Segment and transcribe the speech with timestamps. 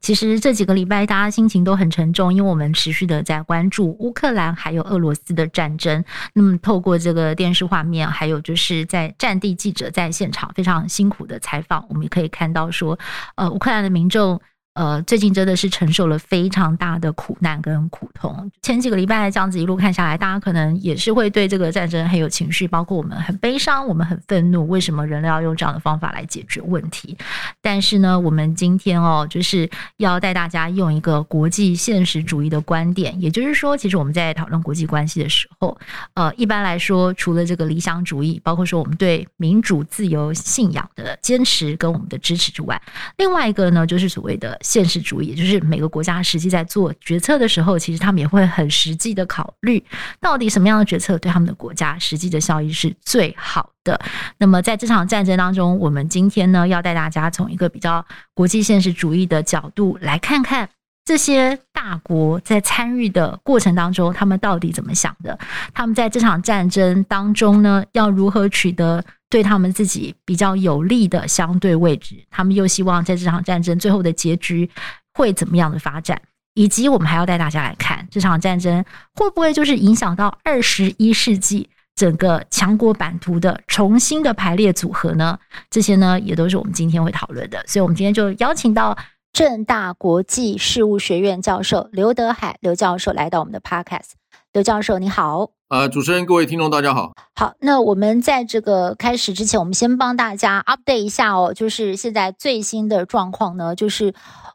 [0.00, 6.04] 其实这几个礼拜，大家心情都很沉重，因为我们持续的在关注乌克兰还有俄罗斯的战争。
[6.34, 12.98] 那么，透过这个电视画面，还有就是在战地记者在现场非常辛苦的采访，我们也可以看到说，
[13.36, 14.40] 呃，乌克兰的民众。
[14.76, 18.52] 呃，最近真的是承受了非常大的苦难跟苦痛。
[18.60, 27.16] 前几个礼拜这样子一路看下来，大家可能也是会对这个战争很有情绪，包括我们很悲伤，我们很愤怒，为什么人类要用这样的方法来解决问题？
[27.62, 29.66] 但是呢，我们今天哦，就是
[29.96, 35.74] 要带大家用一个国际现实主义的观点，也就是说，其实我们在讨论国际关系的时候，
[36.12, 42.78] 呃，一般来说，除了这个理想主义，包括说我们对民主、自由、信仰的坚持跟我们的支持之外，
[43.16, 44.54] 另外一个呢，就是所谓的。
[44.66, 49.82] 现实主义，也就是每个国家实际在做决策的时候，其实他们也会很实际的考虑，
[50.20, 54.00] 到底什么样的决策对他们的国家实际的效益是最好的。
[54.38, 60.68] 那么在这场战争当中，我们今天呢，要带大家从一个比较国际现实主义的角度来看看
[61.06, 65.38] 这些大国在参与的过程当中，他们到底怎么想的？
[65.72, 69.02] 他们在这场战争当中呢，要如何取得？
[69.28, 74.70] 对他们自己比较有利的相对位置，他们又希望在这场战争最后的结局
[75.14, 76.20] 会怎么样的发展？
[76.54, 78.82] 以及我们还要带大家来看这场战争
[79.14, 85.36] 会不会就是影响到二十一世纪整个强国版图的重新的排列组合呢？
[85.68, 88.96] 这些呢也都是我们今天会讨论的，所以我们今天就邀请到
[89.36, 94.12] 政大国际事务学院教授刘德海刘教授来到我们的 Podcast。
[94.50, 95.50] 刘教授你好。
[95.68, 97.12] 呃，主持人，各位听众，大家好。
[97.34, 104.14] 好，那我们在这个开始之前，我们先帮大家 update 一下哦，就是现在最新的状况呢，就是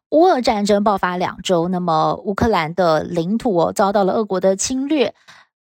[0.09, 5.13] 乌俄战争爆发两周，那么乌克兰的领土哦遭到了俄国的侵略。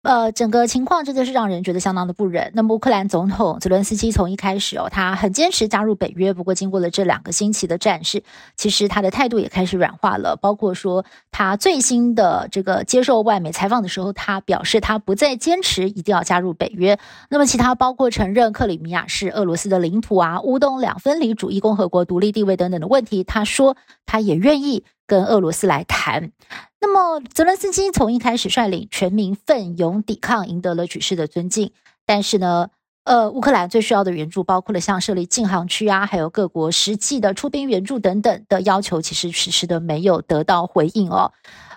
[0.03, 2.52] 呃，整个情况真的是让人觉得相当的不忍。
[2.53, 6.34] 那么，乌克兰总统泽伦斯基从一开始哦，他很坚持加入北约。
[6.34, 8.22] 不过，经过了这两个星期的战事，
[8.58, 10.36] 其实他的态度也开始软化了。
[10.36, 17.00] 包括说，他最新的这个接受外媒采访的时候，他表示他不再坚持一定要加入北约。
[17.30, 26.31] 那么，其他包括承认克里米亚是俄罗斯的领土啊，乌东两分离主义共和国独立地位等等的问题，他说他也愿意跟俄罗斯来谈。
[26.80, 31.72] 那么，泽伦斯基从一开始率领全民奋勇抵抗，赢得了举世的尊敬。
[32.06, 32.69] 但是呢，
[33.06, 41.31] 呃，乌克兰最需要的援助，包括了像设立禁航区啊，还有各国实际的出兵援助等等的要求，其实迟迟的没有得到回应哦。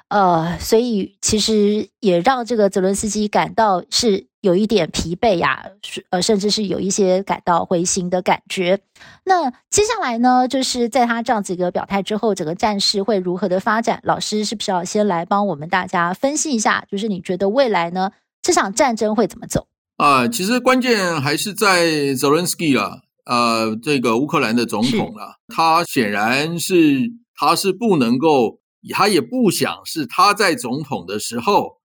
[0.08, 5.62] 呃，所以其实也让这个泽伦斯基感到是有一点疲惫呀，
[6.10, 8.80] 呃，甚至是有一些感到灰心的感觉。
[9.24, 14.00] 那接下来呢，就是在他这样子一个表态之后，整个战事会如何的发展？
[14.04, 16.84] 老师是不是要先来帮我们大家分析一下？
[16.90, 19.66] 就是你觉得未来呢，这场战争会怎么走？
[19.96, 28.60] 啊、呃，其实关键还是在泽伦斯基了，呃，这个乌克兰的总统了，他显然是他是不能够。
[28.94, 31.75] 他也不想是他在总统的时候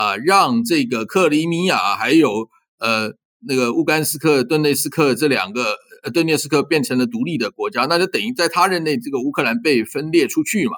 [0.00, 3.12] 啊，让这个克里米亚还有呃
[3.46, 10.72] 那个乌干斯克、顿内斯克这两个呃顿涅斯克变成了独立的国家，那就等于在他任内这个乌克兰被分裂出去嘛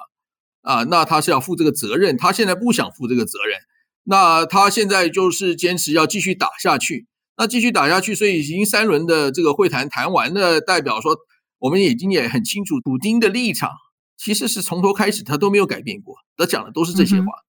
[0.61, 3.57] 啊，那他是要负这个责任，他现在不想负这个责任，
[4.03, 7.07] 那他现在就是坚持要继续打下去，
[7.37, 11.17] 那继续打下去，所以已经三轮的这个会谈谈完了，代表说
[11.59, 13.69] 我们已经也很清楚普丁的立场。
[14.15, 17.23] 其实是从头开始，他都没有改变过，他讲的都是这些话。
[17.23, 17.43] 嗯、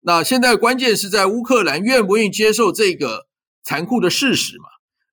[0.00, 3.26] 那现在关键是在乌克兰愿不愿意接受这个
[3.62, 4.64] 残酷的事实嘛？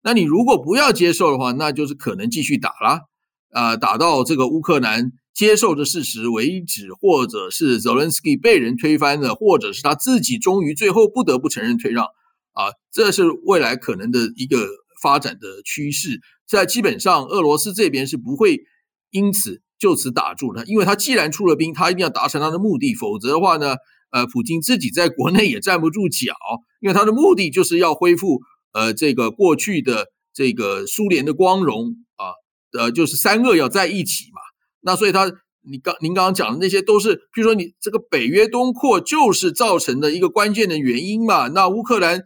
[0.02, 3.08] 那你如果不要接受的话，那就是可能继续打了
[3.50, 12.04] 啊、打到这个乌克兰接受的事实为止，或者是泽伦斯基被人推翻了，或者是他自己终于最后不得不承认退让
[12.52, 14.66] 啊，这是未来可能的一个
[15.02, 16.20] 发展的趋势。
[16.46, 18.60] 在基本上，俄罗斯这边是不会
[19.10, 19.62] 因此。
[19.76, 23.74] 就此打住的，因为他既然出了兵，他一定要达成他的目的，否则的话呢，
[24.14, 26.34] 呃，普京自己在国内也站不住脚，
[26.80, 28.40] 因为他的目的就是要恢复
[28.72, 32.30] 呃这个过去的这个苏联的光荣啊，
[32.78, 34.40] 呃，就是三个要在一起嘛。
[34.82, 35.26] 那所以他，
[35.68, 41.48] 你刚您刚刚讲的那些都是，譬如说你这个北约东扩就是造成的一个关键的原因嘛。
[41.48, 42.22] 那乌克兰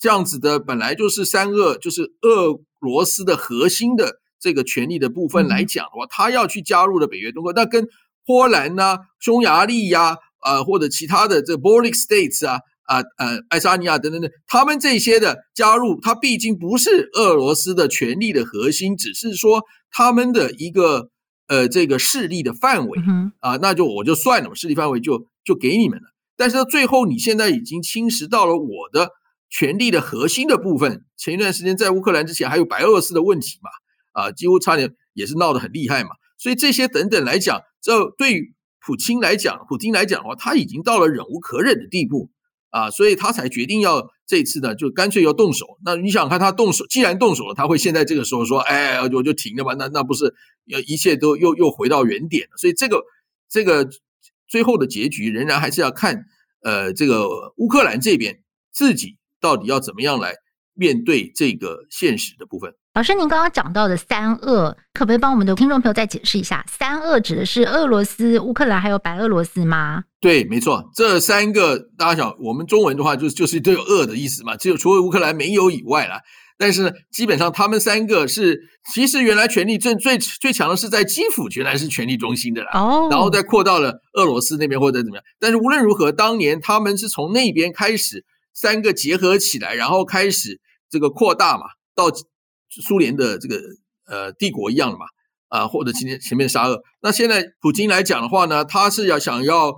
[0.00, 4.20] 这样子的本来就是三个，就是俄罗斯的核心的。
[4.38, 7.88] 这个权力的部分来讲的话，他要去加入的北约东扩，那跟
[8.26, 21.10] 波兰呐、啊、匈牙利呀、啊，呃，或者其他的这个 Baltic States 啊，啊呃，爱沙尼亚等等等，他们这些的加入，它毕竟不是俄罗斯的权力的核心，只是说他们的一个
[21.48, 23.00] 呃这个势力的范围
[23.40, 26.04] 啊，那就我就算了，势力范围就就给你们了。
[26.36, 29.10] 但是最后你现在已经侵蚀到了我的
[29.50, 31.02] 权力的核心的部分。
[31.16, 33.70] 前一段时间在乌克兰之前还有白俄罗斯的问题嘛，
[34.12, 36.10] 啊，几乎差点也是闹得很厉害嘛。
[36.38, 38.54] 所以这些等等来讲，这对于
[38.86, 42.30] 普京来讲，普京来讲的话，他已经到了忍无可忍的地步
[42.70, 45.66] 啊，所以他才决定要这次呢，就干脆要动手。
[45.84, 49.74] 那你想看他动手，既然动手了，他会现在这个时候说，哎，我就停了吧？
[49.74, 50.32] 那那不是
[50.66, 52.56] 要一切都又又回到原点了？
[52.56, 53.02] 所以这个
[53.48, 53.90] 这个
[54.46, 56.26] 最后的结局仍然还是要看，
[56.62, 58.40] 呃，这个乌克兰这边
[58.70, 60.36] 自己到底要怎么样来
[60.74, 62.76] 面对这个现实的部分。
[62.96, 66.64] 老师，您刚刚讲到的三恶，可不可以帮我们的听众朋友再解释一下？
[66.66, 70.04] 三恶指的是俄罗斯、乌克兰还有白俄罗斯吗？
[70.18, 76.22] 对，没错，这三个大家想，我们中文的话就就是都有恶的意思嘛，只有除了乌克兰没有以外啦。
[76.56, 78.58] 但是呢基本上他们三个是，
[78.94, 82.70] 其实原来权力最最最强的是在基辅，原来是权力中心的啦。
[82.72, 85.24] 哦，然后再扩到了俄罗斯那边或者怎么样。
[85.38, 90.58] 但是无论如何，当年他们是从那边开始三个结合起来，然后开始
[90.88, 91.64] 这个扩大嘛，
[91.94, 92.06] 到。
[92.82, 93.56] 苏联的这个
[94.06, 95.04] 呃帝国一样的嘛，
[95.48, 99.74] 啊、呃，或者今天前面沙俄，那现在普京来讲的话呢，他是要想要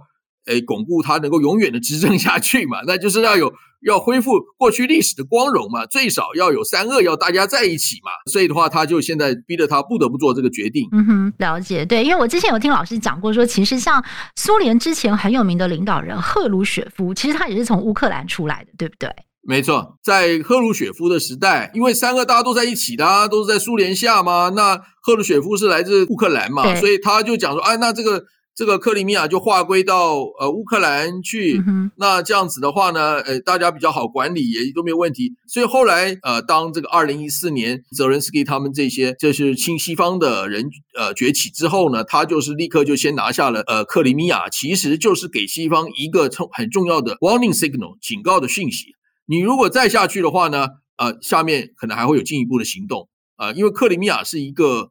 [0.46, 3.52] 诶巩固他能够永远的执政下去嘛， 那就是要有
[3.82, 10.88] 要恢复过去历史的光荣嘛，最少要有三恶要大家在一起嘛，所以的话，他就现在逼得他不得不做这个决定。
[10.90, 14.04] 嗯哼，了解，对，因为我之前有听老师讲过说，其实像
[14.36, 19.08] 苏联之前很有名的领导人赫鲁雪夫，其实他也是从乌克兰出来的，对不对？
[19.42, 24.50] 没错，在赫鲁雪夫的时代，因为三个大家都在一起的，啊，都是在苏联下嘛。
[24.50, 28.24] 那赫鲁雪夫是来自乌克兰嘛，所以他就讲说，哎，那这个
[28.54, 31.62] 这个克里米亚就划归到呃乌克兰去。
[31.66, 35.32] 嗯、那这样子的话呢，呃，大家比较好管理，也都没有问题。
[35.46, 48.97] 所以后来呃，当这个二零一四年泽伦斯基他们这些就是亲西方的人呃崛起之后呢，他就是立刻就先拿下了呃克里米亚，其实就是给西方一个很重要的 warning signal 警告的讯息。
[49.28, 50.66] 你如果再下去的话呢，
[50.96, 54.90] 呃，下面可能还会有进一步的行动啊，呃，因为克里米亚是一个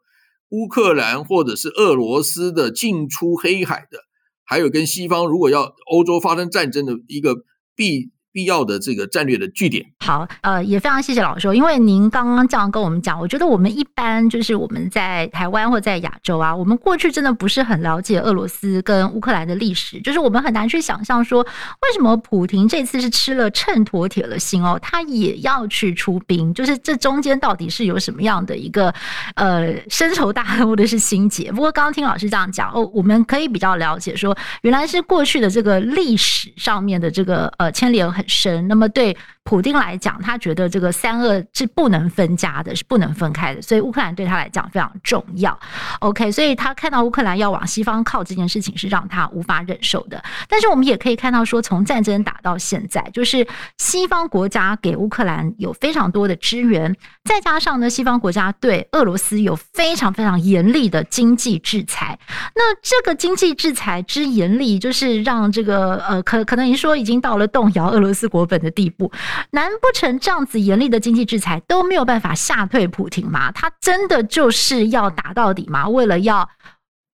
[0.50, 4.00] 乌克兰或者是俄罗斯的进出黑海的，
[4.46, 7.36] 还有跟西方如果要欧洲发生战争的一个
[7.76, 8.12] 必。
[8.32, 9.86] 必要的这个战略的据点。
[10.00, 28.94] 好，呃，也非常谢谢老师，因为您刚刚这样跟我们讲，我觉得我们一般就是我们在台湾或在亚洲啊，我们过去真的不是很了解俄罗斯跟乌克兰的历史，就是我们很难去想象说，为什么普亭这次是吃了秤砣铁了心哦，他也要去出兵，就是这中间到底是有什么样的一个
[29.36, 31.52] 呃深仇大恨或者是心结？
[31.52, 39.16] 不过刚刚听老师这样讲哦，我们可以比较了解说，原来是过去的这个历史上面的这个呃牵连很深，那么对
[39.48, 45.58] 普丁来讲，他觉得这个三恶是不能分家的，是不能分开的，所以乌克兰对他来讲非常重要。
[46.02, 50.22] OK，所以他看到乌克兰要往西方靠这件事情是让他无法忍受的。
[50.50, 53.48] 但是我们也可以看到说，从战争打到现在，就是
[53.78, 56.94] 西方国家给乌克兰有非常多的支援，
[57.24, 62.20] 再加上呢，西方国家对俄罗斯有非常非常严厉的经济制裁。
[62.54, 68.14] 那这个经济制裁之严厉，就是让这个呃，可可能您说已经到了动摇俄罗。
[68.18, 69.12] 斯国本的地步，
[69.52, 73.52] 难不成这样子严厉的经济制裁都没有办法吓退普亭吗？
[73.52, 75.88] 他真的就是要打到底吗？
[75.88, 76.50] 为了要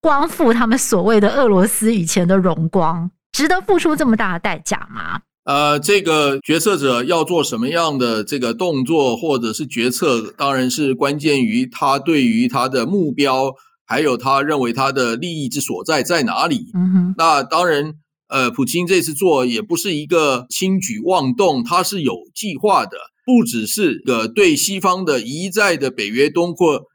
[0.01, 5.21] 光复他们所谓的俄罗斯以前的荣光，值得付出这么大的代价吗？
[5.45, 13.53] 呃，这个决策者要做什么样的这个动作或者是决策，当然是关键于他对于他的目标，
[13.85, 16.71] 还有他认为他的利益之所在在哪里。
[16.73, 17.93] 嗯哼，那当然。
[18.27, 26.85] 呃，普京这次做也不是一个轻举妄动，他是有计划的，不只是个对西方的一再的北约东扩，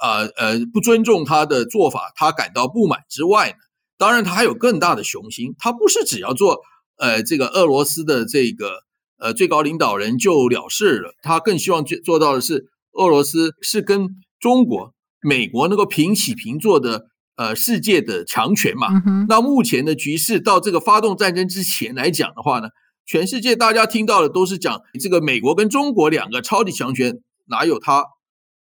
[0.00, 3.56] 呃呃不尊重他的做法，他感到不满之外呢，
[3.98, 6.60] 当然他还有更大的雄心，他不是只要做
[6.96, 8.84] 呃这个俄罗斯的这个
[9.18, 17.06] 呃最高领导人就了事了，他更希望做做到的是俄罗斯是跟中国、美国能够平起平坐的。
[17.36, 22.68] 呃，世界的强权嘛，那目前的局势到这个发动战争之前来讲的话呢，
[23.04, 28.04] 全世界大家听到的都是讲这个美国跟中国两个超级强权，哪有他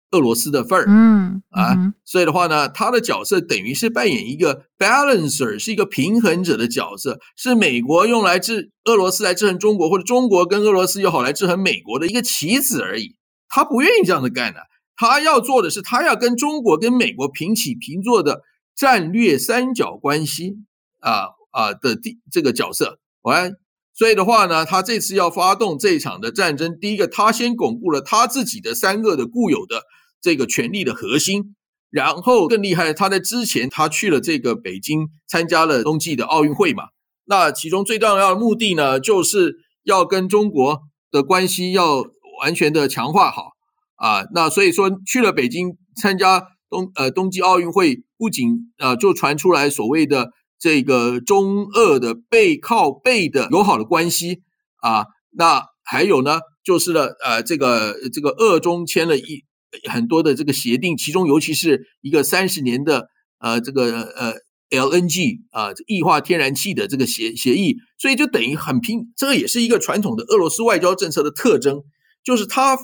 [0.09, 0.85] 俄罗斯的份儿？
[0.87, 13.15] 嗯啊，所以的话呢，他的角色等于是扮演一个 balancer，是一个平衡者的角色，是美国用来制俄罗斯来制衡中国，或者中国跟俄罗斯友好来制衡美国的一个棋子而已。
[13.47, 14.61] 他不愿意这样子干的，
[14.95, 18.41] 他要做的是他要跟中国跟美国平起平坐的。
[18.75, 20.55] 战略三角关系
[20.99, 22.99] 啊啊的第这个角色。
[23.21, 23.53] 完，
[23.93, 29.83] 所以的话呢，他这次要发动这场的战争，第一个，他先巩固了他自己的三个的固有的
[30.19, 31.55] 这个权力的核心，
[31.89, 36.85] 然后更厉害，他在之前他去了这个北京参加了冬季的奥运会嘛，
[37.25, 42.03] 那其中最重要的目的呢，就是要跟中国的关系要
[42.41, 43.51] 完全的强化好
[43.95, 50.31] 啊，那所以说去了北京参加冬呃冬季奥运会，不仅呃就传出来所谓的。
[50.59, 54.43] 这个中俄的背靠背的友好的关系
[54.77, 59.43] 啊，那还有呢，就是呢，呃，这个这个俄中签了一
[59.91, 64.35] 很多的这个协定，其中尤其是一个三十年的呃这个呃
[64.69, 71.83] LNG 啊，液化天然气的这个协协议，所以就等于很拼，这个也是一个传统的俄罗斯外交政策的特征，
[72.23, 72.77] 就是它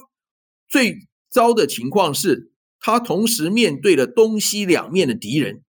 [0.67, 0.97] 最
[1.31, 5.63] 糟的情况是，他同时面对了东西两面的敌人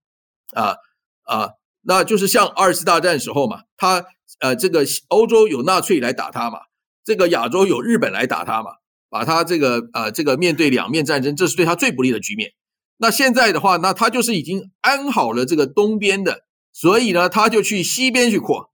[0.54, 0.76] 啊
[1.24, 1.50] 啊。
[1.82, 4.04] 那就是像二次大战时候嘛，他
[4.40, 6.58] 呃，这个欧洲有纳粹来打他嘛，
[7.02, 8.72] 这个亚洲有日本来打他嘛，
[9.08, 12.52] 把他这个呃，这个面对两面战争，这是对他最不利的局面。
[12.98, 18.70] 那现在的话，那他就是已经安好了这个东边的，所以呢，他就去西边去扩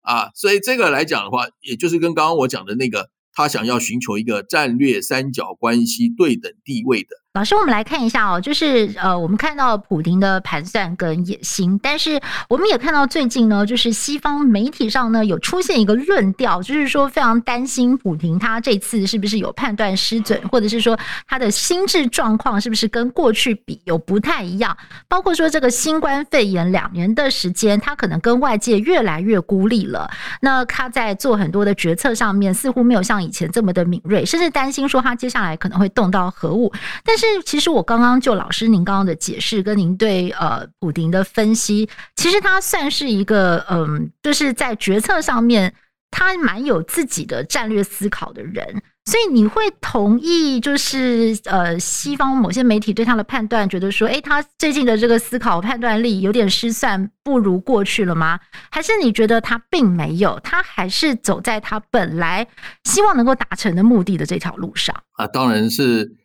[0.00, 7.08] 啊，所以这个来讲的话，也就是跟刚刚我讲的那个，他想要寻求一个战略三角关系对等地位的。
[7.38, 24.76] 老师，我们来看一下哦，就是呃，我们看到普丁的盘算跟野心，但是我们也看到最近呢，就是西方媒体上呢有出现一个论调，就是说非常担心普丁他这次是不是有判断失准，或者是说他的心智状况是不是跟过去比有不太一样，
[25.06, 36.72] 包括说这个新冠肺炎两年的时间，他可能跟外界越来越孤立了，那他在做很多的决策上面似乎没有像以前这么的敏锐，甚至担心说他接下来可能会动到核武，
[37.04, 37.27] 但是。
[37.44, 45.74] 其实我刚刚就老师您刚刚的解释跟您对呃普丁的分析，其实他算是一个嗯，就是在决策上面
[46.10, 58.40] 他蛮有自己的战略思考的人，所以你会同意就是呃西方某些媒体对他的判断，觉得说，哎，他最近的这个思考判断力有点失算，不如过去了吗？
[58.70, 62.46] 还是你觉得他并没有，他还是走在他本来
[62.84, 65.26] 希望能够达成的目的的这条路上啊？
[65.26, 66.16] 当然是。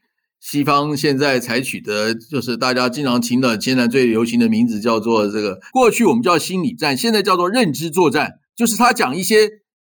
[0.43, 8.33] 西方现在采取的就是大家经常听到现在最流行的名字叫做这个，过去我们叫心理战，现在叫做认知作战。
[8.53, 9.49] 就是他讲一些，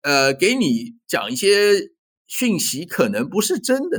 [0.03, 1.89] 呃，给你讲一些
[2.27, 3.99] 讯息，可能不是真的，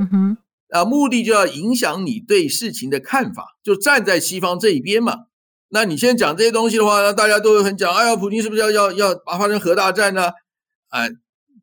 [0.69, 5.25] 啊，目的就要影响你对事情的看法，就站在西方这一边嘛。
[5.69, 10.27] 那你先讲这些东西的话，那大家都会很讲，哎呀，普京是不是要要要发生核大战呢？
[10.89, 11.09] 啊，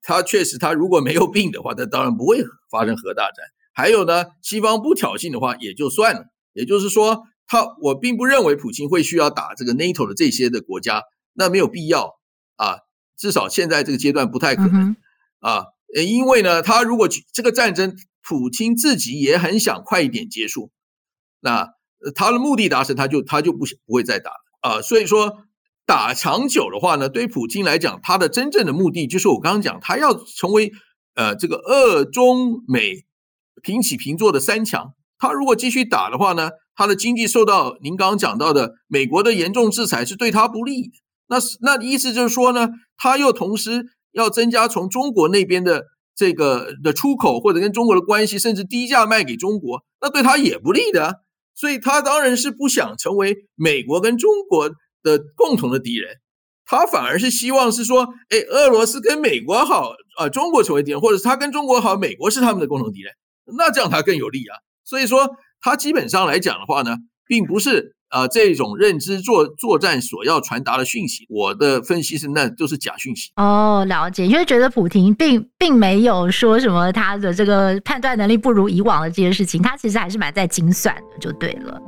[0.02, 3.46] 他确实，他如果没有病的话，他当然不会发生核大战。
[3.74, 11.02] 还有呢，西方不挑衅的话也就算了，也就是说，他我并不认为普京会需要打这个 NATO 的这些的国家，
[11.32, 12.18] 那没有必要
[12.56, 12.80] 啊，
[13.16, 14.94] 至少现在这个阶段不太可能
[15.40, 15.64] 啊，
[16.06, 20.70] 因为呢，他如果这个战争，普京自己也很想快一点结束，
[21.40, 21.70] 那
[22.14, 24.36] 他的目的达成，他就他就不不会再打了。
[24.60, 25.38] 啊，所以说
[25.86, 30.72] 打长久的话呢，对普京来讲，他的真正的目的就是我刚刚讲，他要成为
[31.14, 33.06] 呃这个俄中美。
[33.62, 40.92] 平起平坐的三强，他如果继续打的话呢，他的经济受到您刚刚讲到的美国的严重制裁是对他不利的。
[41.28, 51.20] 那那意思就是说呢，他又同时要增加从中国那边的这个的出口，或者跟中国的关系，甚至低价卖给中国，那对他也不利的。
[51.54, 54.70] 所以他当然是不想成为美国跟中国
[55.02, 56.16] 的共同的敌人，
[56.64, 63.12] 他反而是希望是说，哎，俄罗斯跟美国好啊，中国成为敌人，或者是他跟中国好，美国是他们的共同敌人。
[63.56, 65.30] 那这样他更有利啊，所以说
[65.60, 66.96] 他基本上来讲的话呢，
[67.26, 71.24] 并不是啊、呃、这种认知作作战所要传达的讯息。
[71.28, 73.30] 我的分析是，那都是假讯息。
[73.36, 81.80] 哦，了解，因为觉得普婷并并没有说什么他的这个判断能力不如以往的这些事情，他其实还是蛮在精算的，就对了。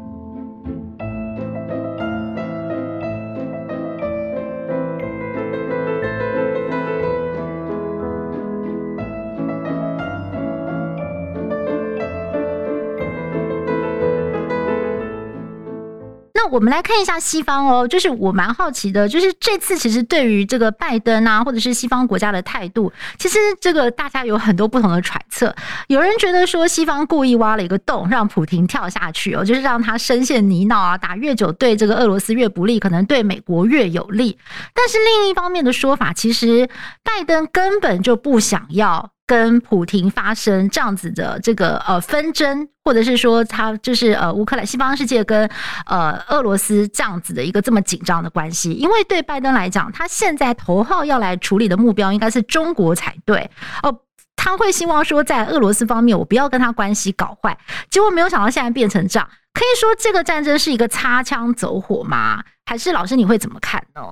[16.51, 25.55] 我们来看一下西方哦，就是我蛮好奇的，就是这次其实对于这个拜登啊，或者是西方国家的态度，其实这个大家有很多不同的揣测。
[25.89, 34.39] 有人觉得说西方故意挖了一个洞，让普丁跳下去哦，就是让他深陷泥淖啊，打越久对这个俄罗斯越不利，可能对美国越有利。
[34.75, 36.69] 但是另一方面的说法，其实
[37.03, 45.49] 拜登根本就不想要跟普廷发生这样子的这个呃纷争，或者是说他就是呃乌克兰西方世界跟
[45.87, 48.73] 呃俄罗斯这样子的一个这么紧张的关系？
[48.73, 53.51] 因为对拜登来讲，他现在头号要来处理的目标应该是中国才对
[53.83, 54.01] 哦，
[54.37, 62.45] 他会希望说在俄罗斯方面我不要跟他关系搞坏，结果没有想到现在变成这样，可以说这个战争是一个擦枪走火吗？
[62.67, 64.03] 还是老师你会怎么看呢？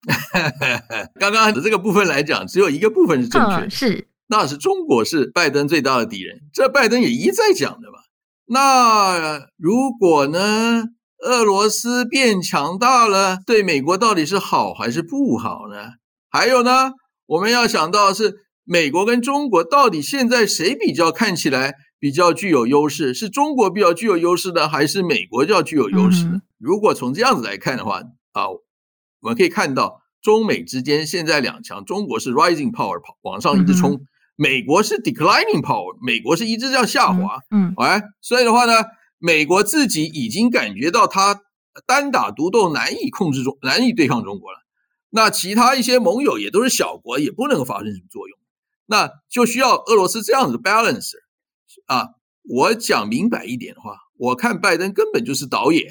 [1.18, 4.06] 刚刚的这个部分来讲，只有一个部分是正确是。
[4.30, 7.98] 那是中国是拜登最大的敌人，这拜登也一再讲的嘛。
[8.46, 10.84] 那如果呢，
[11.24, 15.94] 俄罗斯变强大了，对美国到底是好还是不好呢？
[16.28, 16.92] 还有呢，
[17.26, 23.12] 我们要想到是美国跟中国到底现在谁比较看起来比较具有优势？
[23.12, 26.24] 是中国比较具有优势呢，还是美国比较具有优势？
[26.26, 26.40] 嗯。
[26.56, 28.62] 如果从这样子来看的话，啊，我
[29.22, 33.94] 们可以看到中美之间现在两强，中国是 rising power 跑往上一直冲。
[33.94, 34.06] 嗯
[34.40, 38.72] 美国是 declining power，美国是一直这样下滑，嗯，哎、嗯，所以的话呢，
[39.18, 41.42] 美国自己已经感觉到它
[41.86, 44.60] 单打独斗难以控制中，难以对抗中国了。
[45.10, 48.38] 那其他一些盟友也都是小国，也不能发生什么作用，
[48.86, 51.10] 那就需要俄罗斯这样子的 balance
[51.84, 52.08] 啊。
[52.48, 55.84] 我讲明白一点的话，我看拜登根本就是导演。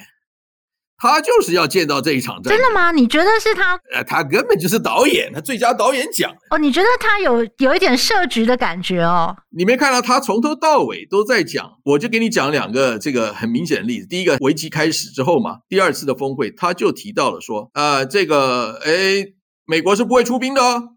[0.99, 2.91] 他就是要见到这一场战，真的吗？
[2.91, 3.79] 你觉得是他？
[3.93, 6.29] 呃，他根本就是导演，他最佳导演奖。
[6.49, 9.35] 哦，你觉得他有有一点设局的感觉哦？
[9.49, 11.79] 你没看到他从头到尾都在讲？
[11.85, 14.07] 我就给你讲两个这个很明显的例子。
[14.07, 19.25] 第一个，危机开始之后嘛，第二次的峰会，他就提到了说，呃，这个，哎，
[19.65, 20.95] 美国是不会出兵的哦。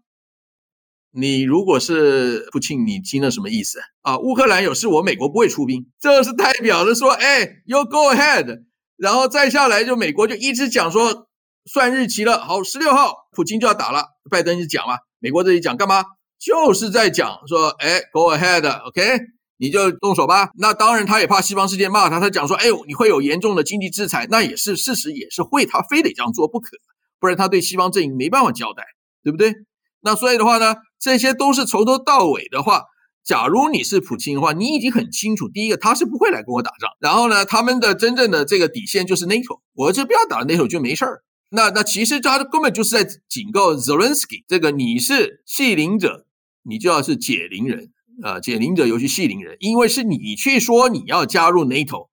[1.15, 4.17] 你如果是普京，你听了什么意思啊？
[4.17, 8.63] 乌克兰有事，我美国不会出兵，这是代表着说，哎，You go ahead。
[9.03, 11.27] 然后再下来，就美国就一直讲说
[11.65, 12.39] 算日期了。
[12.39, 14.05] 好，十六号普京就要打了。
[14.31, 16.05] 拜登就讲嘛，美国这里讲干嘛？
[16.39, 19.19] 就是在讲说，哎，Go ahead，OK，
[19.57, 20.51] 你就动手吧。
[20.57, 26.77] 那当然，他也怕西方世界骂他，他讲说，哎呦，你会有严重的经济制裁，那也是事实，也是会，他非得这样做不可，
[27.19, 28.85] 不然他对西方阵营没办法交代，
[29.21, 29.53] 对不对？
[29.99, 32.83] 那所以的话呢，这些都是从头到尾的话。
[33.23, 41.23] 假如你是普京的话，你已经很清楚，第一个他是不会来跟我打仗，然后呢，他们的真正的这个底线就是 NATO，我就不要打 NATO 就没事儿。
[41.49, 46.25] 那那其实他根本就是在警告 Zelensky，这个你是系铃者，
[46.63, 47.91] 你就要是解铃人
[48.23, 52.09] 啊，解铃者尤其系铃人，因为是你去说你要加入 NATO，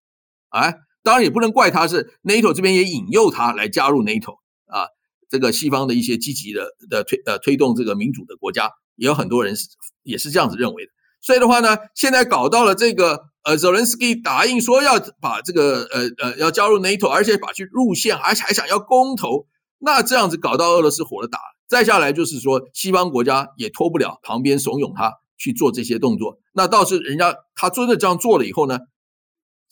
[0.51, 4.35] 哎，当然也不能怪他是 NATO 这边也引诱他来加入 NATO
[4.67, 4.87] 啊，
[5.29, 9.67] 这个西方的一些积极的的推呃推动这个民主的国家，也有很多人是
[10.05, 10.93] 也是这样子认为的。
[11.21, 19.47] 所以的话呢，现在搞到了这个呃，Zelensky 答应说要把这个呃呃要加入 NATO，而且把去入线，还还想要公投，
[19.79, 21.39] 那这样子搞到俄罗斯火了打。
[21.69, 26.39] 再下来就是说，西方国家也脱不了旁边怂恿他去做这些动作。
[26.53, 28.79] 那倒是人家他真的这样做了以后呢？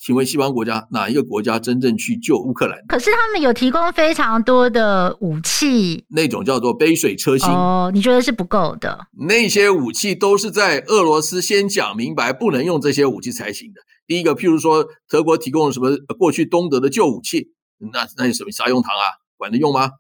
[0.00, 2.78] 请问西方国家哪一个国家真正去救乌克兰？
[2.87, 7.90] 可是他们有提供非常多的武器，那种叫做杯水车薪哦。
[7.92, 9.06] 你觉得是不够的？
[9.26, 13.80] 那些武器都是在俄罗斯先讲明白不能用这些武器才行的。
[14.06, 17.48] 第一个，譬如说德国提供了什么过去东德的旧武器，
[17.92, 19.18] 那那有什么啥用堂啊？
[19.37, 19.90] 管得用吗？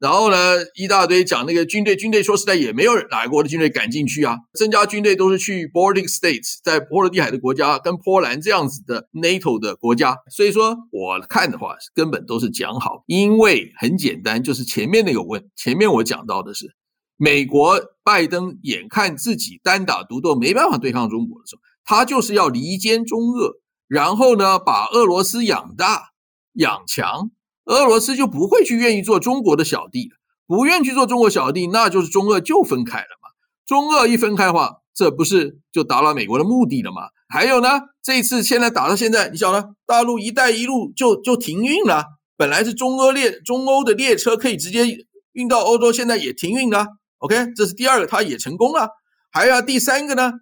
[0.00, 0.36] 然后呢，
[0.76, 4.36] 一大堆讲那个军队，军队说实在也没有哪国的军队敢进去啊。
[4.52, 10.16] 增加军队都是去 Baltic States，在波罗的海的国家，跟波兰这样子的 NATO 的国家。
[10.30, 16.76] 所以说，我看的话，根本都是讲好，因为很简单，就是前面那个问，前面我讲到的是，
[17.16, 23.54] 美国拜登眼看自己单打独斗没办法对抗中国的时候，他就是要离间中俄，
[23.88, 26.10] 然后呢，把俄罗斯养大
[26.52, 27.32] 养强。
[27.68, 33.28] 俄罗斯就不会去愿意做中国的小弟了，不愿意去做中国小弟，那就是中俄就分开了嘛。
[33.66, 37.02] 中俄一分开的话，这不是就达到美国的目的了吗？
[37.28, 37.68] 还有呢，
[38.02, 42.04] 这一次现在打到现在，你晓得，大陆“一带一路”就就停运了。
[42.38, 46.86] 本来是中俄列中欧的列车可以直接运到欧洲，现在也停运了。
[47.18, 48.88] OK，这是第二个，它也成功了。
[49.30, 50.32] 还有第三个呢？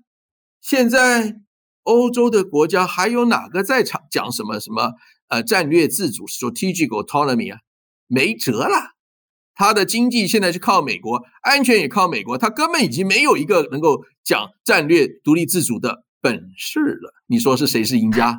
[0.61, 1.35] 现在
[1.83, 4.93] 欧洲的国家还有哪个在场讲什么什么？
[5.29, 7.61] 呃，战略自主 （strategic autonomy） 啊，
[8.07, 8.97] 没辙了。
[9.55, 17.15] 他的经济现在是靠美国，安全也靠美国，他根本已经没有一个能够讲战略独立自主的本事了。
[17.29, 18.39] 你说是谁是赢家？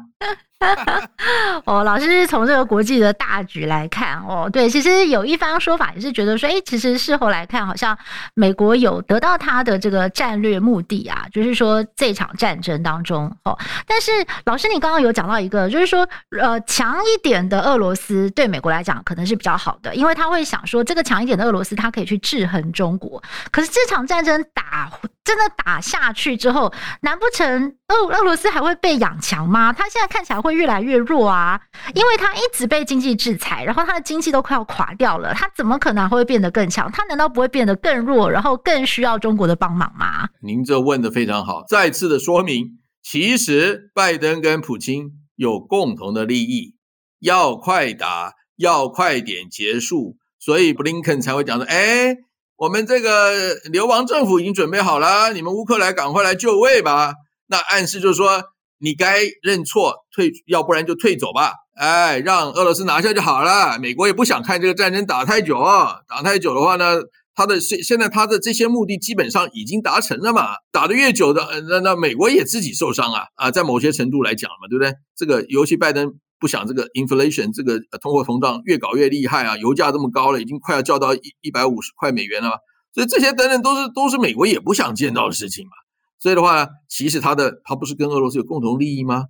[1.65, 7.95] 哦，老师从这个国际的大局来看，哦，对，其实有一方说法也是觉得说，哎，其实事后来看，好像
[8.33, 14.11] 美国有得到他的这个战略目的啊，就是说这场战争当中，哦，但是
[14.45, 16.07] 老师你刚刚有讲到一个，就是说，
[16.41, 23.21] 呃，强一点的俄罗斯对美国来讲可能是比较好的，因为他会想说，这个强一点的俄罗斯，他可以去制衡中国。
[23.51, 24.91] 可是这场战争打
[25.23, 29.73] 真的打下去之后，难不成俄俄罗斯还会被养强吗？
[29.73, 31.59] 他现在看起来会越来越弱啊，
[31.93, 36.91] 因为他一直被经济制裁，然后他的经济都快要垮掉了，他怎么可能会变得更强？
[36.91, 40.29] 他难道不会变得更弱，然后更需要中国的帮忙吗？
[40.41, 46.75] 您这问的非常好，再次的说明，其实拜登跟普京有共同的利益，
[47.19, 52.15] 要快打，要快点结束，所以布林肯才会讲说，哎，
[52.57, 57.13] 我们这个流亡政府已经准备好了，你们乌克兰赶快来就位吧。
[57.47, 58.43] 那暗示就是说。
[58.79, 61.53] 你该认错退，要不然就退走吧。
[61.75, 63.77] 哎，让俄罗斯拿下就好了。
[63.79, 65.63] 美国也不想看这个战争打太久，
[66.07, 66.95] 打太久的话呢，
[67.35, 70.55] 他的现现在他的这些目的基本上已经达成了嘛。
[70.71, 74.93] 打得越久的，那那美国也自己受伤啊啊，在某些程度来讲嘛，对不对？
[75.15, 82.57] 这个尤其拜登不想这个 inflation 这个通货膨胀越搞越厉害啊，油价这么高了，已经快要降到一一百五十块美元了，
[82.93, 85.71] 所以这些等等都是都是美国也不想见到的事情嘛。
[86.19, 89.25] 所以的话，其实他的他不是跟俄罗斯有共同利益吗？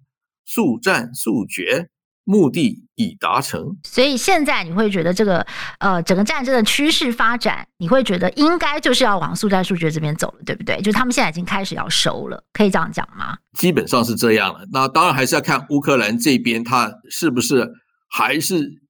[0.45, 1.89] 速战速决，
[2.23, 3.77] 目的已达成。
[3.83, 5.45] 所以现在你会觉得这个
[5.79, 10.77] 呃整个战争的趋势发展，你会觉得应该就是要往速战速决这边走了，对不对？
[10.77, 13.37] 就是他们现在已经开始要收了，可以这样讲吗？
[13.57, 14.61] 基本上是这样了。
[14.71, 17.69] 那当然还是要看乌克兰这边他是不是
[18.09, 18.81] 还是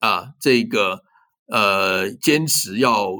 [0.00, 0.98] 啊这个
[1.46, 3.10] 呃坚持要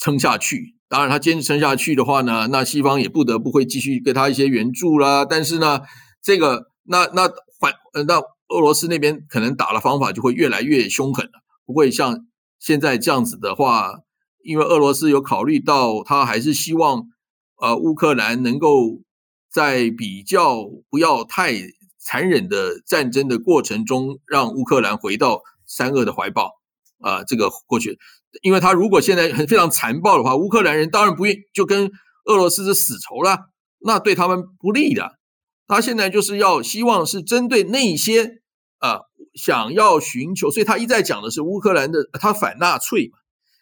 [0.00, 0.74] 撑下去。
[0.94, 5.24] 当然，他坚持撑下去的话呢，那西方也不得不会继续给他一些援助啦。
[5.24, 5.80] 但是呢，
[6.22, 7.28] 这个那那
[7.58, 11.32] 反呃那俄罗斯那边可能打的方法就会越来越凶狠了，
[11.66, 12.24] 不会像
[12.60, 14.02] 现在这样子的话，
[14.44, 17.02] 因为俄罗斯有考虑到他还是希望
[17.60, 19.00] 呃乌克兰能够
[19.50, 21.54] 在比较不要太
[21.98, 26.52] 残忍的战争的过程中，让乌克兰回到三俄的怀抱
[27.00, 27.98] 啊，这个过去。
[28.42, 31.90] 因为他如果现在很非常残暴的话，乌克兰人当然不愿就跟
[32.24, 33.38] 俄罗斯是死仇了，
[33.80, 35.12] 那对他们不利的。
[35.66, 38.42] 他现在就是要希望是针对那些
[38.78, 39.00] 啊、
[39.34, 43.18] 想要寻求，所以他一再讲的是乌克兰的，他反纳粹嘛，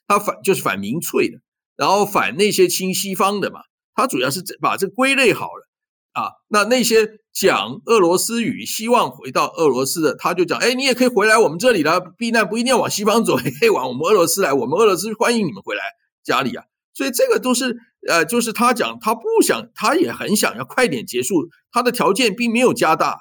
[0.08, 1.38] 他反就是反民粹的，
[1.76, 3.60] 然后反那些亲西方的嘛，
[3.94, 5.68] 他主要是把这归类好了。
[6.12, 15.82] 啊，那那些讲俄罗斯语、希望回到俄罗斯的，他就讲：哎，你也可以回来我们这里了，避难不一定要往西方走，也可以往我们俄罗斯来，我们俄罗斯欢迎你们回来
[16.22, 16.64] 家里啊。
[16.94, 17.74] 所以这个都是
[18.06, 23.16] 呃，就是他讲他不想，他也很想要快点结束，他的条件并没有加大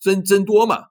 [0.00, 0.84] 增增多嘛。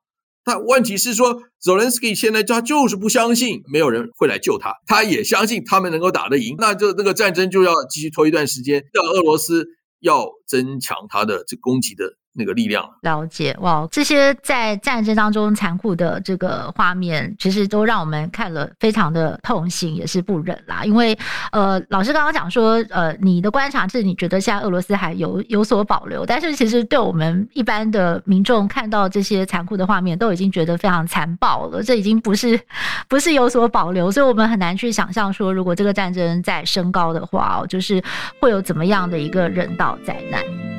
[0.43, 9.67] 但问题是说，Zelensky 现在他就是不相信没有人会来救他，他也相信他们能够打得赢，那就那个战争就要继续拖一段时间，要俄罗斯。
[9.99, 12.83] 要增强它的这攻击的那个力量。
[13.01, 20.83] 了解哇，这些在战争当中残酷的这个画面，其实都让我们看了非常的痛心，也是不忍啦。
[20.83, 21.17] 因为
[21.51, 31.83] 呃，老师刚刚讲说，呃，你的观察是你觉得现在俄罗斯还有有所保留，但是其实对我们一般的民众看到这些残酷的画面，都已经觉得非常残暴了。
[31.83, 32.59] 这已经不是
[33.07, 38.01] 不是有所保留，所以我们很难去想象说，如果这个战争再升高的话，哦，就是
[38.39, 40.78] 会有怎么样的一个人道灾难。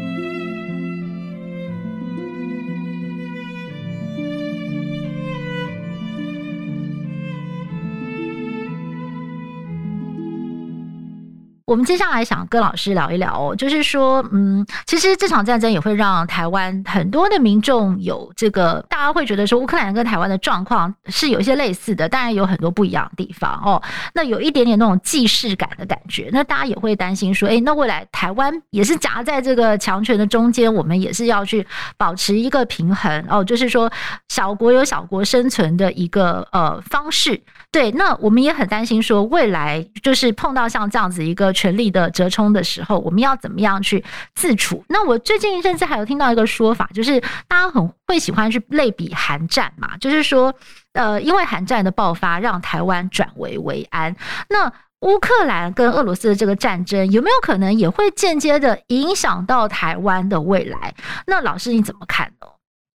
[11.70, 23.80] 我们接下来想跟老师聊一聊哦，就是说，嗯，其实这场战争也会让台湾很多的民众有这个，大家会觉得说，乌克兰跟台湾的状况是有一些类似的，当然有很多不一样的地方哦。
[24.12, 31.64] 那有一点点那种既视感的感觉，那大家也会担心说，诶，那未来台湾也是夹在这个强权的中间，我们也是要去
[31.96, 33.88] 保持一个平衡哦，就是说，
[34.28, 37.40] 小国有小国生存的一个呃方式。
[37.70, 41.54] 对，那我们也很担心说，未来就是碰到像这样子一个。
[41.60, 44.02] 权力的折冲的时候，我们要怎么样去
[44.34, 44.82] 自处？
[44.88, 50.54] 那我最近甚至还有听到一个说法，就是大家很会喜欢去类比韩战嘛，就是说，
[50.94, 54.16] 呃，因为韩战的爆发，让台湾转危为安。
[54.48, 60.94] 那乌克兰跟俄罗斯的这个战争，有没有可能也会间接的影响到台湾的未来？
[61.26, 62.46] 那老师你怎么看呢？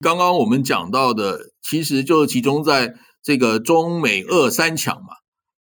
[0.00, 2.92] 刚刚我们讲到的，其实就是集中在
[3.22, 5.19] 这个中美俄三强嘛。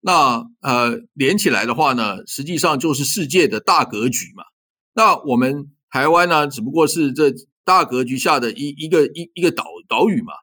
[0.07, 4.43] 那呃连起来的话呢，实际上就是世界的大格局嘛。
[4.93, 7.33] 那我们台湾呢，只不过是这
[7.65, 10.33] 大格局下的一一个一一个岛岛屿嘛。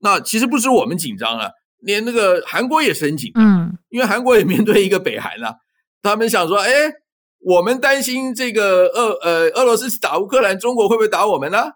[0.00, 1.48] 那其实不止我们紧张啊，
[1.80, 5.54] 连那个韩国也是很紧张，嗯， 因为韩国也面对一个北韩啊，
[6.02, 6.70] 他们想说，哎，
[7.40, 11.70] 我们担心这个俄呃俄罗斯打乌克兰，中国会不会打我们呢？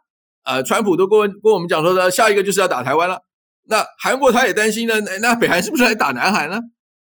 [0.45, 3.21] 呃，川普都跟跟我们讲说的，下一个就是要打台湾了。
[3.67, 6.61] 那韩国他也担心呢，那北韩是不是来打南韩呢？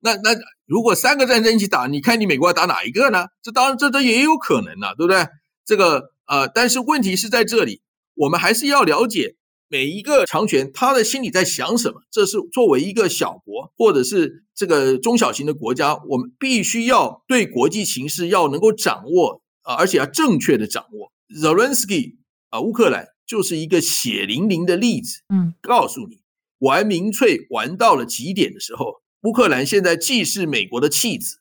[0.05, 3.27] 那那如果三个战争一起打，你看你美国要打哪一个呢？
[3.43, 5.27] 这当然这这也有可能呢，对不对？
[5.64, 7.81] 这个呃，但是问题是在这里，
[8.14, 9.37] 我们还是要了解
[9.67, 12.03] 每一个强权他的心里在想什么。
[12.11, 21.12] 这是作为一个小国或者是这个中小型的国家，我们必须要对国际形势要能够掌握啊，而且要正确的掌握。
[21.35, 22.17] Zelensky
[22.51, 25.23] 啊，乌克兰就是一个血淋淋的例子。
[25.35, 26.23] 嗯，告诉你。
[26.59, 31.39] 玩民粹玩到了极点的时候，乌克兰现在既是美国的弃子，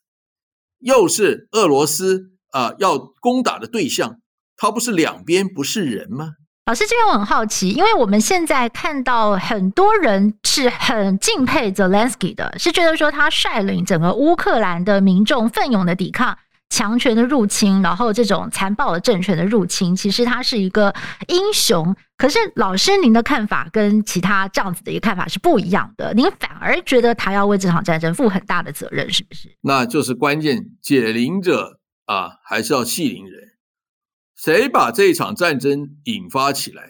[0.80, 4.20] 又是俄罗斯啊、呃、要攻打的对象，
[4.56, 6.32] 他不是两边不是人吗？
[6.64, 16.38] 老师这边我很好奇，因为我们现在看到很多人是很敬佩 Zelensky 的，是觉得说他率领整个乌克兰的民众奋勇的抵抗。
[16.74, 20.92] 强权的入侵，然后这种残暴的政权的入侵，其实他是一个
[21.28, 21.94] 英雄。
[22.16, 26.12] 可是老师，您的看法跟其他这样子的一个看法是不一样的。
[26.14, 29.56] 您反而觉得他要为这场战争负很大的责任，是不是？
[29.60, 33.50] 那就是关键，解铃者啊，还是要系铃人。
[34.36, 36.82] 谁把这场战争引发起来？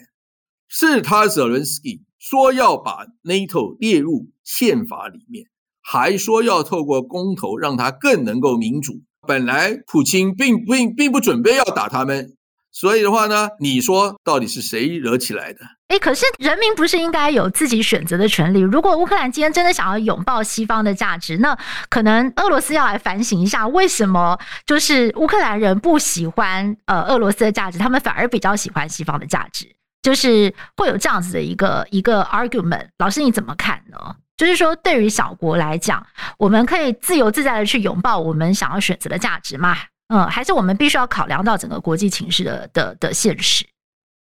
[0.66, 5.44] 是他泽伦斯基说要把 NATO 列入宪法里面，
[5.82, 9.02] 还说要透过公投让他更能够民主。
[9.26, 12.32] 本来普京并并并不准备要打他们，
[12.72, 15.60] 所以的话呢，你说到底是谁惹起来的？
[15.88, 18.58] 诶，可是人民不是应该有自己选择的权利？
[18.60, 21.56] 如果乌克兰今天真的想要拥抱西方的价值，那
[21.88, 29.66] 可能俄罗斯要来反省一下，为什么就是乌克兰人不喜欢呃俄罗斯的价值，他们反而比较喜欢西方的价值，
[30.02, 32.88] 就是会有这样子的一个一个 argument。
[32.98, 34.16] 老师你怎么看呢？
[34.36, 36.04] 就是说，对于小国来讲，
[36.38, 39.76] 我们可以自由自在的去拥抱我们想要选择的价值吗？
[40.08, 43.64] 嗯，还是我们必须要考量到整个国际情势的的的现实？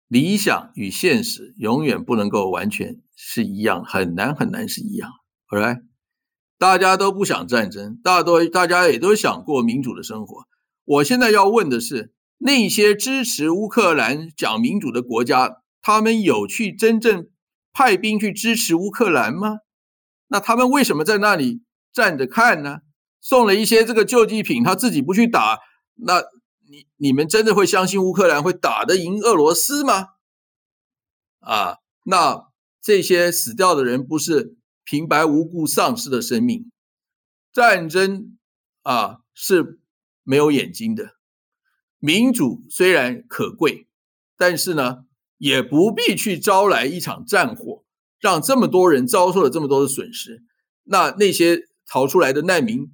[0.07, 5.09] 理想与现实永远不能够完全是一样，很难很难是一样。
[5.49, 5.81] All right，
[6.59, 10.45] 大家都不想战争，大多大家也都想过民主的生活。
[10.85, 17.27] 我现在要问的是，那些支持乌克兰讲民主的国家，他们有去真正
[17.73, 19.57] 派兵去支持乌克兰吗？
[20.33, 21.61] 那他们为什么在那里
[21.93, 22.79] 站着看呢？
[23.21, 25.59] 送了一些这个救济品，他自己不去打，
[25.93, 26.23] 那
[26.67, 30.07] 你你们真的会相信乌克兰会打得赢俄罗斯吗？
[31.39, 32.47] 啊，那
[32.81, 36.71] 这些死掉的人不是平白无故丧失的生命？
[37.53, 38.35] 战争
[38.81, 39.79] 啊是
[40.23, 41.11] 没有眼睛的，
[41.99, 43.87] 民主虽然可贵，
[44.35, 45.05] 但是呢
[45.37, 47.82] 也不必去招来一场战火。
[48.23, 50.43] 让这么多人遭受了这么多的损失，
[50.85, 52.89] 那那些逃出来的难民，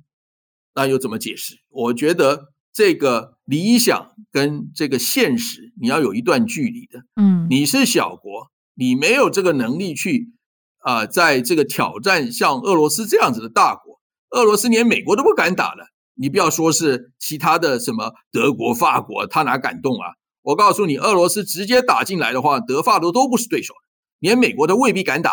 [0.73, 1.59] 那又怎么解释？
[1.69, 7.03] 我觉得这个理想跟这个现实，你要有一段距离的。
[7.15, 10.31] 嗯，你是小国，你没有这个能力去
[10.79, 13.99] 啊、呃，在这个挑战像俄罗斯这样子的大国，
[14.31, 20.13] 俄罗斯连美国都不敢打了，你不要说是其他的什么德国、法国，他哪敢动啊？
[20.41, 23.75] 我告诉你，俄罗斯直接打进来的话，德法都都不是对手。
[24.19, 25.31] 连美国都未必敢打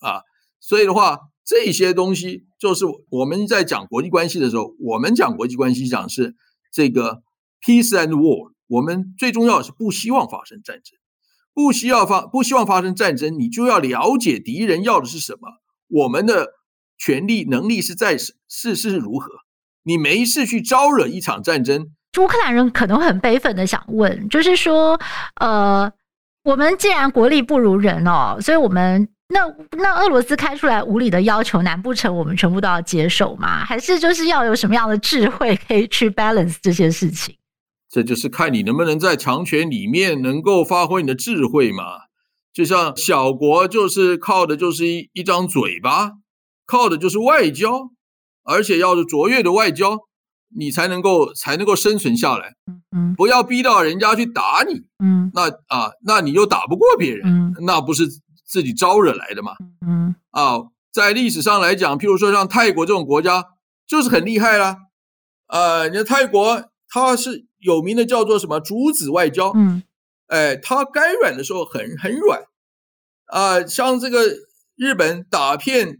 [0.00, 0.22] 啊，
[0.60, 6.34] 所以的话，这些东西就是我们在讲国际关系的时候，我们讲国际关系讲是
[6.72, 7.22] 这个
[7.64, 10.98] peace and war，我们最重要的是不希望发生战争，
[11.52, 15.48] 不需要发不希望发生战争，你就要了解敌人要的是什么，
[15.88, 16.48] 我们的
[16.96, 19.28] 权力能力是在是是是如何，
[19.82, 21.92] 你没事去招惹一场战争。
[22.20, 24.98] 乌克兰人可能很悲愤的想问，就是说，
[25.40, 25.92] 呃。
[26.44, 29.40] 我们既然国力不如人哦，所以我们那
[29.78, 33.64] 那俄罗斯开出来无理的要求，难不成我们全部都要接受吗？
[33.64, 37.36] 还是就是要有什么样的智慧可以去 balance 这些事情？
[37.88, 41.84] 这就是看你能不能在强权里面能够发挥你的智慧嘛。
[42.52, 46.12] 就像小国就是靠的就是一一张嘴巴，
[46.66, 47.90] 靠的就是外交，
[48.44, 49.98] 而且要是卓越的外交。
[50.54, 52.54] 你才能够才能够生存下来，
[52.94, 58.06] 嗯，不要逼到人家去打你，嗯，那啊，那你又打不过别人，嗯，那不是
[58.44, 59.52] 自己招惹来的吗？
[59.86, 60.58] 嗯，啊，
[60.92, 63.46] 在历史上来讲，譬如说像泰国这种国家，
[63.86, 64.76] 就是很厉害啦，
[65.48, 69.82] 呃，你看泰国它是有名的叫做什么竹子外交，嗯，
[70.26, 72.42] 哎，它该软的时候很很软，
[73.26, 74.22] 啊，像这个
[74.76, 75.98] 日本打遍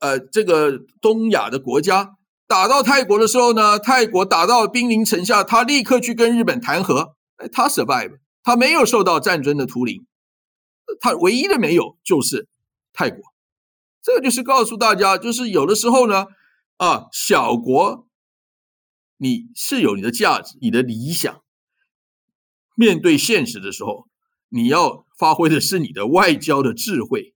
[0.00, 2.14] 呃这个东亚的国家。
[2.52, 10.04] 打到泰国的时候呢，泰国打到兵临城下，他立刻去跟日本谈和，哎，他 survive，他没有受到战争的屠凌，
[11.00, 12.48] 他唯一的没有就是
[12.92, 13.22] 泰国。
[14.02, 16.26] 这就是告诉大家，就是有的时候呢，
[16.76, 18.06] 啊，小国
[19.16, 21.42] 你是有你的价值、你的理想，
[22.74, 24.08] 面对现实的时候，
[24.50, 27.32] 你要发挥的是你的外交的智慧。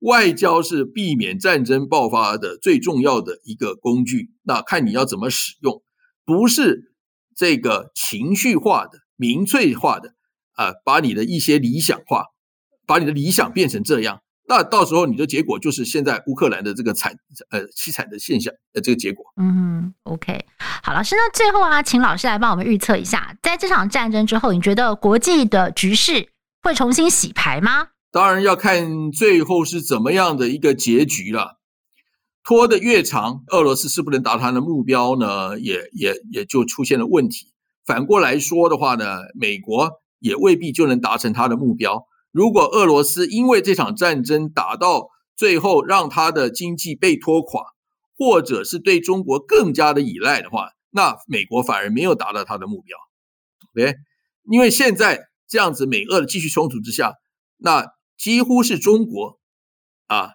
[0.00, 5.82] 外交是避免战争爆发的最重要的一个工具，那看你要怎么使用，
[6.24, 6.92] 不是
[7.34, 10.14] 这个情绪化的、民粹化的
[10.54, 12.26] 啊，把你的一些理想化，
[12.86, 14.20] 把你的理想变成这样。
[14.48, 17.16] 那到时候你的结果就是现在乌克兰的这个惨
[17.50, 19.24] 呃凄惨的现象呃这个结果。
[19.38, 20.44] 嗯，OK，
[20.84, 26.28] 好，老师，那最后啊，请老师来帮我们预测一下，在这场战争之后，你觉得国际的局势
[26.62, 27.88] 会重新洗牌吗？
[28.16, 31.60] 当然要看最后是怎么样的一个结局了。
[32.42, 37.52] 拖得越长，俄罗斯是不能达他的目标呢，也也也就出现了问题。
[37.84, 42.06] 反过来说的话呢，美国也未必就能达成他的目标。
[42.32, 47.64] 如果俄罗斯因为这场战争打到最后，让他的经济被拖垮，
[48.16, 52.96] 或者是对中国更加的依赖的话，那美国反而没有达到他的目标。
[53.74, 53.96] 对，
[54.50, 57.12] 因为现在这样子美俄的继续冲突之下，
[57.58, 57.84] 那
[58.18, 59.38] 几乎是中国
[60.06, 60.30] 啊，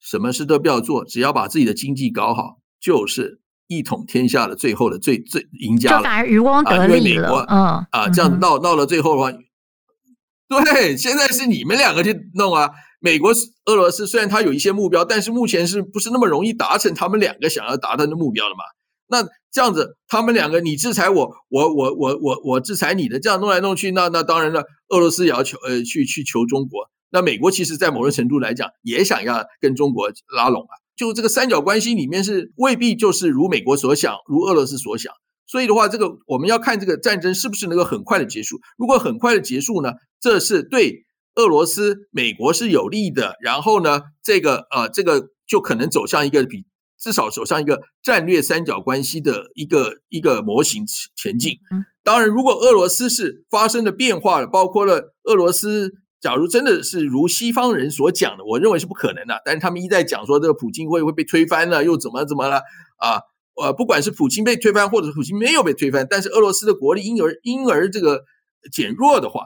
[0.00, 5.98] 什么事都不要做，只要把自己的经济搞好，就是一统天下的最后的最最赢家了。
[5.98, 7.44] 就反而渔翁得利了。
[7.44, 9.32] 啊、嗯啊，这样闹闹到最后的话。
[10.64, 12.70] 对，现在是你们两个去弄啊！
[13.00, 13.32] 美国、
[13.64, 18.62] 俄罗斯虽然他有一些目标，但是目前是不是那么容易达成他们两个想要达成的目标了嘛？
[19.08, 26.88] 那这样子，他们两个你制裁我，我我我我我制裁你的，这样弄来弄去，那那当然了，俄罗斯也要求呃去去求中国。
[27.14, 30.74] 那美国其实，在某种程度来讲，也想要跟中国拉拢啊。
[30.96, 35.12] 就这个三角关系里面是未必就是如美国所想，如俄罗斯所想。
[35.46, 38.58] 所以的话，这个我们要看这个战争是不是能够很快的结束。
[38.76, 41.04] 如果很快的结束呢，这是对
[41.36, 43.36] 俄罗斯、美国是有利的。
[43.40, 46.64] 然后呢，这个呃，这个就可能走向一个比
[46.98, 51.58] 至少走向一个战略三角关系的一个一个模型前进。
[52.02, 55.92] 当然，如果俄罗斯是发生了变化了，包括了俄罗斯，
[56.24, 59.42] 假如真的是如西方人所讲的，我认为是不可能的。
[59.44, 62.62] 但是他们一再讲说，这个普京会会被推翻了，又怎么怎么了
[62.96, 63.20] 啊？
[63.62, 68.24] 呃，不管是普京被推翻，或者普京没有被推翻，但是俄罗斯的国力因而因而这个
[68.72, 69.42] 减弱的话，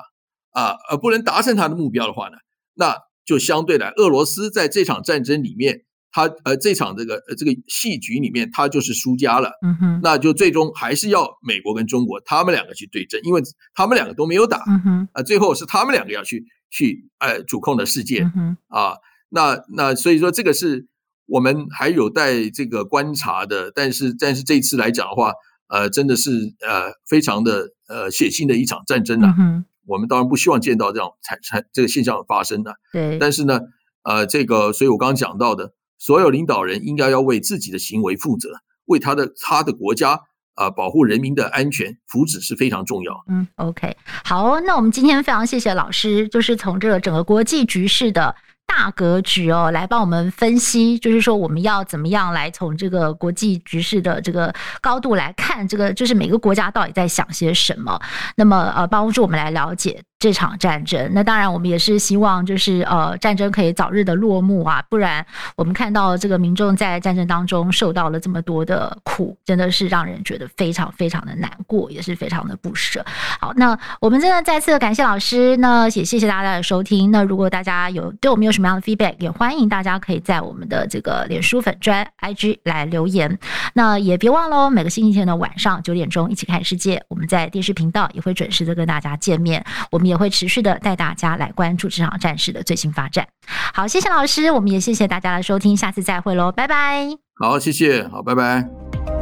[0.53, 2.37] 啊，而，不能达成他的目标的话呢，
[2.75, 9.51] 那就相对来，俄罗斯在这场战争里面，他呃这场这个呃这个戏局里面，他就是输家了。
[9.62, 13.42] 嗯哼，那就最终还是要美国跟中国他们两个去对阵，因为
[13.75, 14.62] 他们两个都没有打。
[14.68, 18.23] 嗯哼，啊，最后是他们两个要去去呃主控的世界。
[18.23, 18.94] 嗯哼，啊，
[19.29, 20.87] 那那所以说这个是。
[21.31, 25.35] 我们还有待这个观察的，但是但是这次来讲的话，
[25.68, 26.31] 呃，真的是
[26.66, 29.35] 呃非常的呃血腥的一场战争啊。
[29.38, 32.77] 嗯、我们当然不希望见到这样产产这个现象发生的。
[32.94, 33.18] 对。
[33.18, 33.61] 但是呢，
[34.05, 38.51] 呃，这个，所以我刚刚讲到的，所有领导人应该要为自己的行为负责，
[38.87, 40.21] 为他的他的国家
[40.55, 43.25] 啊、保护人民的安全福祉是非常重要。
[43.29, 48.35] 嗯，OK，好，那我们今天非常谢谢老师，就是从这个整个国际局势的。
[48.71, 57.99] 大格局哦，来帮我们分析，就是说我们要怎么样来从这个国际局势的这个高度来看，这个就是每个国家到底在想些什么，
[58.37, 60.03] 那么呃，帮助我们来了解。
[60.19, 65.25] 这场战争，那当然我们也是希望，就是呃，战争可以早日的落幕啊，不然
[65.57, 73.05] 我们看到这个民众在战争当中受到了这么多的苦，真的是让人觉得非常非常的难过，也是非常的不舍。
[73.41, 77.13] 好，那我们真的再次的感谢老师，那也谢谢大家的收听。
[77.13, 83.39] 那如果大家有对我们有什么样的 feedback，也欢迎大家可以在我们的这个脸书粉专 IG 来留言。
[83.73, 89.65] 那也别忘了，每个星期天的晚上九点钟，一起看世界，我们在电视频道也会准时的跟大家见面。
[89.93, 93.29] 我们也会持续的带大家来关注这场战事的最新发展。
[93.73, 97.07] 好，谢谢老师，我们也谢谢大家的收听，下次再会喽，拜拜。
[97.38, 99.18] 好，谢谢，好，拜拜。